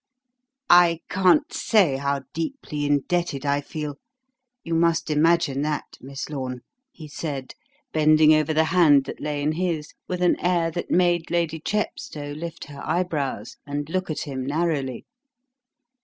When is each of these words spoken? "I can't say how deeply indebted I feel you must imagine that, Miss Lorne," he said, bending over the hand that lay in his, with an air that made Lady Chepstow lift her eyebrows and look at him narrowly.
"I 0.67 1.01
can't 1.09 1.53
say 1.53 1.97
how 1.97 2.23
deeply 2.33 2.87
indebted 2.87 3.45
I 3.45 3.61
feel 3.61 3.97
you 4.63 4.73
must 4.73 5.11
imagine 5.11 5.61
that, 5.61 5.97
Miss 6.01 6.27
Lorne," 6.27 6.61
he 6.91 7.07
said, 7.07 7.53
bending 7.93 8.33
over 8.33 8.51
the 8.51 8.63
hand 8.73 9.03
that 9.05 9.21
lay 9.21 9.43
in 9.43 9.51
his, 9.51 9.93
with 10.07 10.23
an 10.23 10.39
air 10.39 10.71
that 10.71 10.89
made 10.89 11.29
Lady 11.29 11.59
Chepstow 11.59 12.31
lift 12.33 12.63
her 12.65 12.81
eyebrows 12.83 13.57
and 13.67 13.87
look 13.91 14.09
at 14.09 14.21
him 14.21 14.43
narrowly. 14.43 15.05